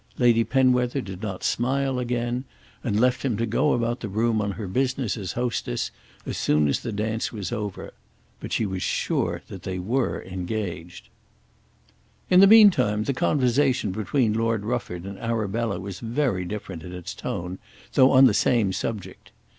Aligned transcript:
Lady 0.17 0.43
Penwether 0.43 0.99
did 0.99 1.21
not 1.21 1.43
smile 1.43 1.99
again, 1.99 2.43
and 2.83 2.99
left 2.99 3.23
him 3.23 3.37
to 3.37 3.45
go 3.45 3.73
about 3.73 3.99
the 3.99 4.09
room 4.09 4.41
on 4.41 4.53
her 4.53 4.67
business 4.67 5.15
as 5.15 5.33
hostess, 5.33 5.91
as 6.25 6.35
soon 6.39 6.67
as 6.67 6.79
the 6.79 6.91
dance 6.91 7.31
was 7.31 7.51
over. 7.51 7.93
But 8.39 8.51
she 8.51 8.65
was 8.65 8.81
sure 8.81 9.43
that 9.47 9.61
they 9.61 9.77
were 9.77 10.23
engaged. 10.23 11.09
In 12.31 12.39
the 12.39 12.47
meantime, 12.47 13.03
the 13.03 13.13
conversation 13.13 13.91
between 13.91 14.33
Lord 14.33 14.65
Rufford 14.65 15.03
and 15.05 15.19
Arabella 15.19 15.79
was 15.79 15.99
very 15.99 16.45
different 16.45 16.81
in 16.81 16.93
its 16.93 17.13
tone, 17.13 17.59
though 17.93 18.09
on 18.09 18.25
the 18.25 18.33
same 18.33 18.73
subject. 18.73 19.29